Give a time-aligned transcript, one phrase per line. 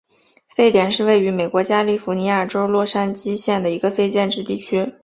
[0.55, 4.93] 沸点是位于美国加利福尼亚州洛杉矶县的一个非建制地区。